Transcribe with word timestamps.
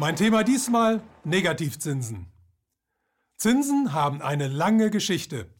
Mein 0.00 0.16
Thema 0.16 0.44
diesmal 0.44 1.02
Negativzinsen. 1.24 2.32
Zinsen 3.36 3.92
haben 3.92 4.22
eine 4.22 4.48
lange 4.48 4.88
Geschichte. 4.88 5.54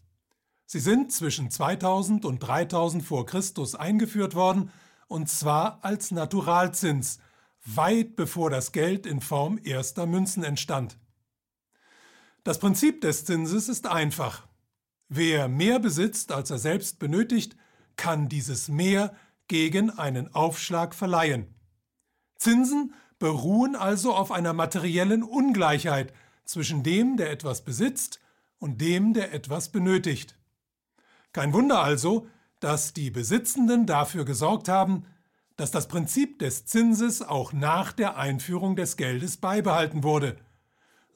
Sie 0.65 0.81
sind 0.81 1.13
zwischen 1.13 1.51
2000 1.51 2.25
und 2.25 2.39
3000 2.39 3.05
vor 3.05 3.27
Christus 3.27 3.75
eingeführt 3.75 4.35
worden, 4.35 4.71
und 5.09 5.29
zwar 5.29 5.85
als 5.85 6.11
Naturalzins, 6.11 7.19
weit 7.67 8.17
bevor 8.17 8.49
das 8.49 8.73
Geld 8.73 9.05
in 9.05 9.21
Form 9.21 9.61
erster 9.63 10.07
Münzen 10.07 10.43
entstand. 10.43 10.97
Das 12.43 12.59
Prinzip 12.59 13.03
des 13.03 13.27
Zinses 13.27 13.69
ist 13.69 13.87
einfach. 13.87 14.47
Wer 15.11 15.49
mehr 15.49 15.81
besitzt, 15.81 16.33
als 16.33 16.51
er 16.51 16.59
selbst 16.59 16.99
benötigt, 16.99 17.59
kann 17.97 18.31
dieses 18.31 18.69
Mehr 18.69 19.15
gegen 19.49 19.91
einen 19.91 20.35
Aufschlag 20.35 20.95
verleihen. 20.95 21.55
Zinsen 22.39 22.95
beruhen 23.21 23.77
also 23.77 24.13
auf 24.13 24.33
einer 24.33 24.53
materiellen 24.53 25.23
Ungleichheit 25.23 26.13
zwischen 26.45 26.83
dem, 26.83 27.17
der 27.17 27.31
etwas 27.31 27.65
besitzt, 27.65 28.19
und 28.59 28.81
dem, 28.81 29.15
der 29.15 29.33
etwas 29.33 29.71
benötigt. 29.71 30.37
Kein 31.33 31.55
Wunder 31.55 31.83
also, 31.83 32.29
dass 32.59 32.93
die 32.93 33.11
Besitzenden 33.11 33.87
dafür 33.87 34.25
gesorgt 34.25 34.69
haben, 34.69 35.07
dass 35.57 35.71
das 35.71 35.89
Prinzip 35.89 36.39
des 36.39 36.67
Zinses 36.67 37.23
auch 37.23 37.53
nach 37.53 37.93
der 37.93 38.17
Einführung 38.17 38.77
des 38.77 38.97
Geldes 38.97 39.39
beibehalten 39.39 40.03
wurde. 40.03 40.37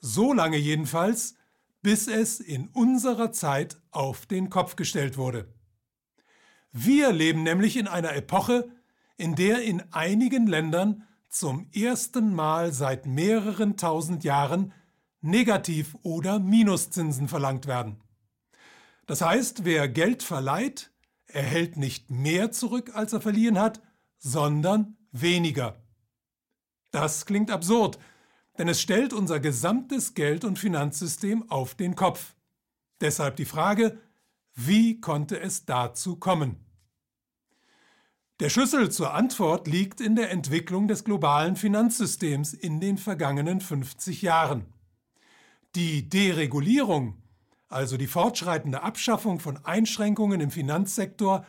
So 0.00 0.32
lange 0.32 0.56
jedenfalls, 0.56 1.36
bis 1.82 2.08
es 2.08 2.40
in 2.40 2.68
unserer 2.68 3.30
Zeit 3.32 3.78
auf 3.90 4.24
den 4.24 4.48
Kopf 4.48 4.76
gestellt 4.76 5.18
wurde. 5.18 5.52
Wir 6.72 7.12
leben 7.12 7.42
nämlich 7.42 7.76
in 7.76 7.86
einer 7.86 8.14
Epoche, 8.14 8.70
in 9.16 9.34
der 9.34 9.62
in 9.62 9.82
einigen 9.92 10.46
Ländern 10.46 11.06
zum 11.34 11.68
ersten 11.72 12.32
Mal 12.32 12.72
seit 12.72 13.06
mehreren 13.06 13.76
tausend 13.76 14.22
Jahren 14.22 14.72
Negativ- 15.20 15.96
oder 16.02 16.38
Minuszinsen 16.38 17.26
verlangt 17.26 17.66
werden. 17.66 18.00
Das 19.06 19.20
heißt, 19.20 19.64
wer 19.64 19.88
Geld 19.88 20.22
verleiht, 20.22 20.92
erhält 21.26 21.76
nicht 21.76 22.08
mehr 22.08 22.52
zurück, 22.52 22.92
als 22.94 23.12
er 23.12 23.20
verliehen 23.20 23.58
hat, 23.58 23.82
sondern 24.16 24.96
weniger. 25.10 25.82
Das 26.92 27.26
klingt 27.26 27.50
absurd, 27.50 27.98
denn 28.56 28.68
es 28.68 28.80
stellt 28.80 29.12
unser 29.12 29.40
gesamtes 29.40 30.14
Geld- 30.14 30.44
und 30.44 30.60
Finanzsystem 30.60 31.50
auf 31.50 31.74
den 31.74 31.96
Kopf. 31.96 32.36
Deshalb 33.00 33.34
die 33.36 33.44
Frage, 33.44 33.98
wie 34.54 35.00
konnte 35.00 35.40
es 35.40 35.64
dazu 35.64 36.14
kommen? 36.14 36.63
Der 38.40 38.50
Schlüssel 38.50 38.90
zur 38.90 39.14
Antwort 39.14 39.68
liegt 39.68 40.00
in 40.00 40.16
der 40.16 40.32
Entwicklung 40.32 40.88
des 40.88 41.04
globalen 41.04 41.54
Finanzsystems 41.54 42.52
in 42.52 42.80
den 42.80 42.98
vergangenen 42.98 43.60
50 43.60 44.22
Jahren. 44.22 44.66
Die 45.76 46.08
Deregulierung, 46.08 47.22
also 47.68 47.96
die 47.96 48.08
fortschreitende 48.08 48.82
Abschaffung 48.82 49.38
von 49.38 49.64
Einschränkungen 49.64 50.40
im 50.40 50.50
Finanzsektor, 50.50 51.46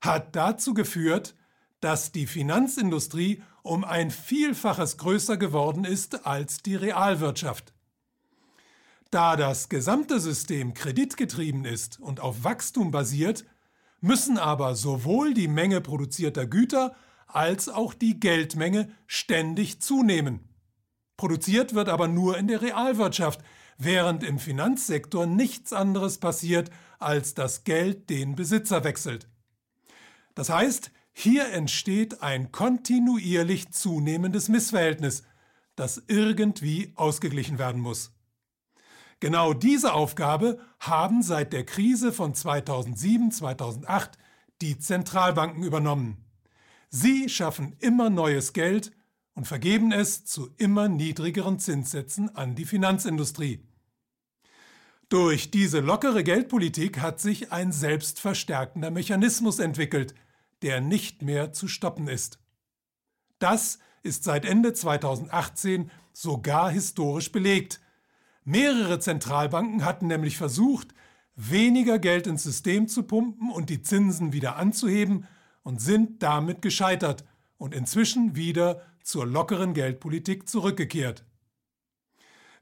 hat 0.00 0.34
dazu 0.34 0.74
geführt, 0.74 1.36
dass 1.78 2.10
die 2.10 2.26
Finanzindustrie 2.26 3.40
um 3.62 3.84
ein 3.84 4.10
Vielfaches 4.10 4.96
größer 4.96 5.36
geworden 5.36 5.84
ist 5.84 6.26
als 6.26 6.58
die 6.58 6.74
Realwirtschaft. 6.74 7.72
Da 9.12 9.36
das 9.36 9.68
gesamte 9.68 10.18
System 10.18 10.74
kreditgetrieben 10.74 11.64
ist 11.64 12.00
und 12.00 12.18
auf 12.18 12.42
Wachstum 12.42 12.90
basiert, 12.90 13.44
müssen 14.04 14.36
aber 14.36 14.74
sowohl 14.76 15.32
die 15.32 15.48
Menge 15.48 15.80
produzierter 15.80 16.46
Güter 16.46 16.94
als 17.26 17.70
auch 17.70 17.94
die 17.94 18.20
Geldmenge 18.20 18.92
ständig 19.06 19.80
zunehmen. 19.80 20.40
Produziert 21.16 21.74
wird 21.74 21.88
aber 21.88 22.06
nur 22.06 22.36
in 22.36 22.46
der 22.46 22.60
Realwirtschaft, 22.60 23.40
während 23.78 24.22
im 24.22 24.38
Finanzsektor 24.38 25.26
nichts 25.26 25.72
anderes 25.72 26.18
passiert, 26.18 26.70
als 26.98 27.32
dass 27.34 27.64
Geld 27.64 28.10
den 28.10 28.36
Besitzer 28.36 28.84
wechselt. 28.84 29.28
Das 30.34 30.50
heißt, 30.50 30.90
hier 31.14 31.48
entsteht 31.52 32.22
ein 32.22 32.52
kontinuierlich 32.52 33.70
zunehmendes 33.70 34.50
Missverhältnis, 34.50 35.22
das 35.76 36.02
irgendwie 36.08 36.92
ausgeglichen 36.94 37.58
werden 37.58 37.80
muss. 37.80 38.13
Genau 39.24 39.54
diese 39.54 39.94
Aufgabe 39.94 40.58
haben 40.80 41.22
seit 41.22 41.54
der 41.54 41.64
Krise 41.64 42.12
von 42.12 42.34
2007-2008 42.34 44.10
die 44.60 44.78
Zentralbanken 44.78 45.62
übernommen. 45.64 46.18
Sie 46.90 47.30
schaffen 47.30 47.74
immer 47.80 48.10
neues 48.10 48.52
Geld 48.52 48.92
und 49.32 49.46
vergeben 49.46 49.92
es 49.92 50.26
zu 50.26 50.50
immer 50.58 50.90
niedrigeren 50.90 51.58
Zinssätzen 51.58 52.36
an 52.36 52.54
die 52.54 52.66
Finanzindustrie. 52.66 53.66
Durch 55.08 55.50
diese 55.50 55.80
lockere 55.80 56.22
Geldpolitik 56.22 57.00
hat 57.00 57.18
sich 57.18 57.50
ein 57.50 57.72
selbstverstärkender 57.72 58.90
Mechanismus 58.90 59.58
entwickelt, 59.58 60.14
der 60.60 60.82
nicht 60.82 61.22
mehr 61.22 61.50
zu 61.50 61.66
stoppen 61.66 62.08
ist. 62.08 62.40
Das 63.38 63.78
ist 64.02 64.24
seit 64.24 64.44
Ende 64.44 64.74
2018 64.74 65.90
sogar 66.12 66.70
historisch 66.70 67.32
belegt, 67.32 67.80
Mehrere 68.44 68.98
Zentralbanken 68.98 69.84
hatten 69.84 70.06
nämlich 70.06 70.36
versucht, 70.36 70.94
weniger 71.34 71.98
Geld 71.98 72.26
ins 72.26 72.42
System 72.42 72.88
zu 72.88 73.04
pumpen 73.04 73.50
und 73.50 73.70
die 73.70 73.82
Zinsen 73.82 74.32
wieder 74.32 74.56
anzuheben 74.56 75.26
und 75.62 75.80
sind 75.80 76.22
damit 76.22 76.60
gescheitert 76.60 77.24
und 77.56 77.74
inzwischen 77.74 78.36
wieder 78.36 78.82
zur 79.02 79.26
lockeren 79.26 79.72
Geldpolitik 79.72 80.48
zurückgekehrt. 80.48 81.24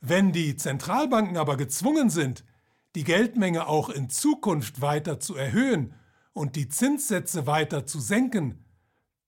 Wenn 0.00 0.32
die 0.32 0.56
Zentralbanken 0.56 1.36
aber 1.36 1.56
gezwungen 1.56 2.10
sind, 2.10 2.44
die 2.94 3.04
Geldmenge 3.04 3.66
auch 3.66 3.88
in 3.88 4.08
Zukunft 4.08 4.80
weiter 4.80 5.18
zu 5.18 5.34
erhöhen 5.34 5.94
und 6.32 6.56
die 6.56 6.68
Zinssätze 6.68 7.46
weiter 7.46 7.86
zu 7.86 8.00
senken, 8.00 8.64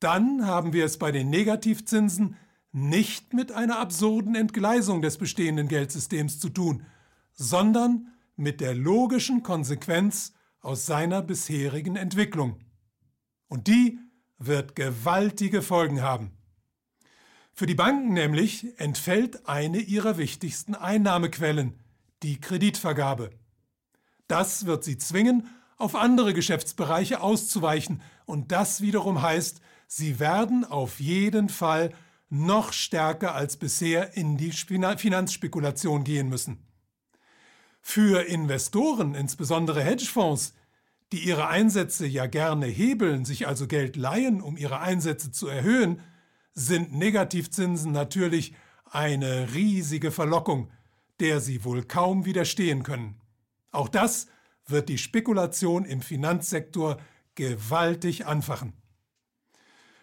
dann 0.00 0.46
haben 0.46 0.72
wir 0.72 0.84
es 0.84 0.98
bei 0.98 1.12
den 1.12 1.30
Negativzinsen 1.30 2.36
nicht 2.74 3.32
mit 3.32 3.52
einer 3.52 3.78
absurden 3.78 4.34
Entgleisung 4.34 5.00
des 5.00 5.16
bestehenden 5.16 5.68
Geldsystems 5.68 6.40
zu 6.40 6.48
tun, 6.48 6.84
sondern 7.32 8.08
mit 8.34 8.60
der 8.60 8.74
logischen 8.74 9.44
Konsequenz 9.44 10.32
aus 10.60 10.84
seiner 10.84 11.22
bisherigen 11.22 11.94
Entwicklung. 11.94 12.58
Und 13.46 13.68
die 13.68 14.00
wird 14.38 14.74
gewaltige 14.74 15.62
Folgen 15.62 16.02
haben. 16.02 16.32
Für 17.52 17.66
die 17.66 17.76
Banken 17.76 18.12
nämlich 18.12 18.66
entfällt 18.80 19.48
eine 19.48 19.78
ihrer 19.78 20.18
wichtigsten 20.18 20.74
Einnahmequellen, 20.74 21.78
die 22.24 22.40
Kreditvergabe. 22.40 23.30
Das 24.26 24.66
wird 24.66 24.82
sie 24.82 24.98
zwingen, 24.98 25.46
auf 25.76 25.94
andere 25.94 26.34
Geschäftsbereiche 26.34 27.20
auszuweichen, 27.20 28.02
und 28.26 28.50
das 28.50 28.80
wiederum 28.80 29.22
heißt, 29.22 29.60
sie 29.86 30.18
werden 30.18 30.64
auf 30.64 30.98
jeden 30.98 31.48
Fall 31.48 31.92
noch 32.34 32.72
stärker 32.72 33.34
als 33.34 33.56
bisher 33.56 34.16
in 34.16 34.36
die 34.36 34.50
Finanzspekulation 34.52 36.04
gehen 36.04 36.28
müssen. 36.28 36.66
Für 37.80 38.26
Investoren, 38.26 39.14
insbesondere 39.14 39.82
Hedgefonds, 39.82 40.54
die 41.12 41.20
ihre 41.20 41.46
Einsätze 41.46 42.06
ja 42.06 42.26
gerne 42.26 42.66
hebeln, 42.66 43.24
sich 43.24 43.46
also 43.46 43.66
Geld 43.66 43.96
leihen, 43.96 44.40
um 44.40 44.56
ihre 44.56 44.80
Einsätze 44.80 45.30
zu 45.30 45.46
erhöhen, 45.46 46.00
sind 46.54 46.92
Negativzinsen 46.92 47.92
natürlich 47.92 48.54
eine 48.84 49.54
riesige 49.54 50.10
Verlockung, 50.10 50.70
der 51.20 51.40
sie 51.40 51.64
wohl 51.64 51.84
kaum 51.84 52.24
widerstehen 52.24 52.82
können. 52.82 53.20
Auch 53.70 53.88
das 53.88 54.26
wird 54.66 54.88
die 54.88 54.98
Spekulation 54.98 55.84
im 55.84 56.00
Finanzsektor 56.00 56.98
gewaltig 57.34 58.26
anfachen. 58.26 58.72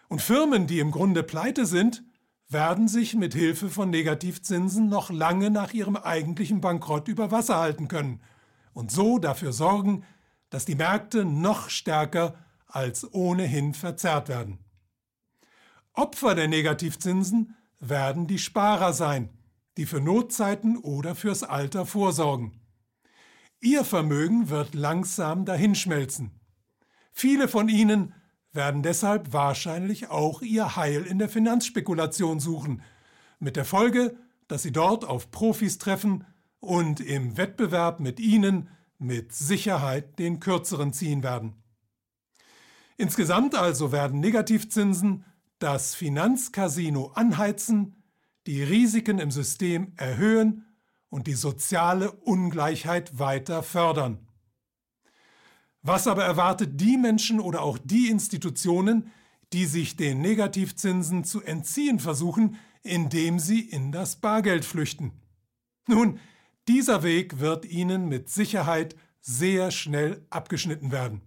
Und 0.08 0.22
Firmen, 0.22 0.68
die 0.68 0.80
im 0.80 0.92
Grunde 0.92 1.24
pleite 1.24 1.66
sind, 1.66 2.04
werden 2.52 2.88
sich 2.88 3.16
mit 3.16 3.34
Hilfe 3.34 3.70
von 3.70 3.90
Negativzinsen 3.90 4.90
noch 4.90 5.10
lange 5.10 5.50
nach 5.50 5.74
ihrem 5.74 5.96
eigentlichen 5.96 6.62
Bankrott 6.62 7.08
über 7.08 7.32
Wasser 7.32 7.58
halten 7.58 7.88
können 7.88 8.22
und 8.74 8.92
so 8.92 9.20
dafür 9.20 9.54
sorgen, 9.54 10.04
dass 10.50 10.66
die 10.66 10.76
Märkte 10.76 11.24
noch 11.24 11.70
stärker 11.70 12.36
als 12.68 13.14
ohnehin 13.14 13.74
verzerrt 13.74 14.28
werden. 14.28 14.60
Opfer 15.94 16.36
der 16.36 16.48
Negativzinsen 16.48 17.56
werden 17.80 18.28
die 18.28 18.40
Sparer 18.40 18.94
sein, 18.94 19.30
die 19.78 19.86
für 19.86 20.02
Notzeiten 20.02 20.78
oder 20.78 21.16
fürs 21.16 21.44
Alter 21.44 21.86
vorsorgen. 21.86 22.62
Ihr 23.60 23.84
Vermögen 23.86 24.50
wird 24.50 24.74
langsam 24.74 25.46
dahinschmelzen. 25.46 26.32
Viele 27.14 27.48
von 27.48 27.70
ihnen 27.70 28.14
werden 28.54 28.84
deshalb 28.84 29.34
wahrscheinlich 29.34 30.10
auch 30.10 30.42
ihr 30.42 30.76
Heil 30.76 31.04
in 31.04 31.20
der 31.20 31.30
Finanzspekulation 31.30 32.40
suchen, 32.40 32.82
mit 33.40 33.56
der 33.56 33.66
Folge, 33.66 34.18
dass 34.48 34.64
sie 34.64 34.72
dort 34.72 35.06
auf 35.06 35.32
Profis 35.32 35.78
treffen 35.78 36.26
und 36.60 37.00
im 37.00 37.38
Wettbewerb 37.38 38.00
mit 38.00 38.20
ihnen 38.20 38.70
mit 38.98 39.34
Sicherheit 39.34 40.20
den 40.20 40.40
kürzeren 40.40 40.94
ziehen 40.94 41.24
werden. 41.24 41.56
Insgesamt 42.98 43.56
also 43.56 43.92
werden 43.92 44.20
Negativzinsen 44.20 45.26
das 45.58 45.96
Finanzcasino 45.96 47.12
anheizen, 47.16 48.04
die 48.46 48.62
Risiken 48.62 49.20
im 49.20 49.32
System 49.32 49.94
erhöhen 49.98 50.66
und 51.10 51.28
die 51.28 51.34
soziale 51.34 52.12
Ungleichheit 52.12 53.18
weiter 53.18 53.64
fördern. 53.64 54.28
Was 55.84 56.08
aber 56.08 56.24
erwartet 56.24 56.80
die 56.80 56.98
Menschen 56.98 57.40
oder 57.40 57.62
auch 57.62 57.78
die 57.84 58.10
Institutionen, 58.10 59.12
die 59.52 59.66
sich 59.66 59.96
den 59.96 60.22
Negativzinsen 60.22 61.24
zu 61.24 61.42
entziehen 61.42 62.00
versuchen, 62.00 62.58
indem 62.84 63.40
sie 63.40 63.62
in 63.62 63.92
das 63.92 64.16
Bargeld 64.16 64.64
flüchten? 64.64 65.12
Nun, 65.88 66.20
dieser 66.68 67.04
Weg 67.04 67.40
wird 67.40 67.66
ihnen 67.66 68.08
mit 68.08 68.30
Sicherheit 68.30 68.96
sehr 69.20 69.72
schnell 69.72 70.26
abgeschnitten 70.30 70.92
werden. 70.92 71.22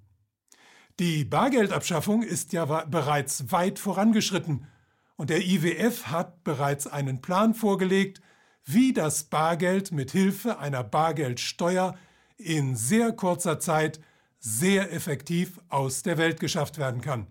Die 1.01 1.25
Bargeldabschaffung 1.25 2.23
ist 2.23 2.53
ja 2.53 2.65
bereits 2.85 3.51
weit 3.51 3.81
vorangeschritten 3.81 4.69
und 5.17 5.31
der 5.31 5.45
IWF 5.45 6.07
hat 6.07 6.45
bereits 6.45 6.87
einen 6.87 7.21
Plan 7.21 7.55
vorgelegt, 7.55 8.21
wie 8.65 8.93
das 8.93 9.25
Bargeld 9.25 9.91
mit 9.91 10.13
Hilfe 10.13 10.59
einer 10.59 10.85
Bargeldsteuer 10.85 11.99
in 12.37 12.77
sehr 12.77 13.13
kurzer 13.13 13.59
Zeit 13.59 14.01
sehr 14.47 14.93
effektiv 14.93 15.59
aus 15.71 16.03
der 16.03 16.19
Welt 16.19 16.39
geschafft 16.39 16.77
werden 16.77 17.01
kann. 17.01 17.27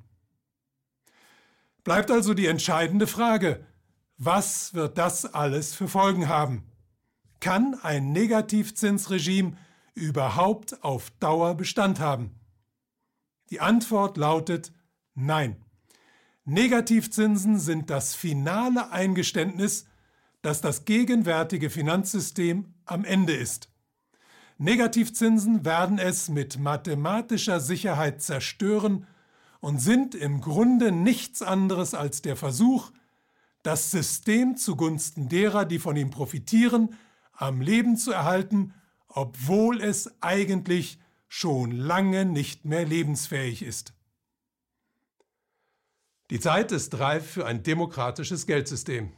Bleibt 1.84 2.10
also 2.10 2.34
die 2.34 2.48
entscheidende 2.48 3.06
Frage, 3.06 3.64
was 4.18 4.74
wird 4.74 4.98
das 4.98 5.32
alles 5.32 5.76
für 5.76 5.88
Folgen 5.88 6.28
haben? 6.28 6.64
Kann 7.40 7.76
ein 7.84 8.14
Negativzinsregime 8.14 9.56
überhaupt 9.94 10.84
auf 10.84 11.12
Dauer 11.20 11.54
Bestand 11.56 12.00
haben? 12.00 12.40
Die 13.52 13.60
Antwort 13.60 14.18
lautet 14.18 14.74
Nein. 15.14 15.64
Negativzinsen 16.46 17.60
sind 17.60 17.92
das 17.92 18.16
finale 18.16 18.92
Eingeständnis, 18.92 19.86
dass 20.42 20.62
das 20.62 20.86
gegenwärtige 20.86 21.70
Finanzsystem 21.70 22.74
am 22.86 23.06
Ende 23.06 23.34
ist. 23.34 23.70
Negativzinsen 24.64 25.66
werden 25.66 26.00
es 26.00 26.30
mit 26.30 26.58
mathematischer 26.58 27.60
Sicherheit 27.60 28.22
zerstören 28.22 29.06
und 29.60 29.80
sind 29.80 30.16
im 30.16 30.40
Grunde 30.40 30.94
nichts 30.94 31.42
anderes 31.42 31.94
als 31.94 32.22
der 32.22 32.38
Versuch, 32.38 32.92
das 33.62 33.92
System 33.92 34.56
zugunsten 34.56 35.28
derer, 35.28 35.66
die 35.66 35.80
von 35.80 35.98
ihm 35.98 36.12
profitieren, 36.12 36.98
am 37.34 37.60
Leben 37.60 37.98
zu 37.98 38.14
erhalten, 38.14 38.74
obwohl 39.10 39.82
es 39.82 40.10
eigentlich 40.22 40.98
schon 41.28 41.72
lange 41.72 42.24
nicht 42.24 42.64
mehr 42.64 42.86
lebensfähig 42.86 43.64
ist. 43.64 43.94
Die 46.30 46.40
Zeit 46.40 46.72
ist 46.72 46.98
reif 47.00 47.30
für 47.30 47.46
ein 47.46 47.64
demokratisches 47.64 48.48
Geldsystem. 48.48 49.12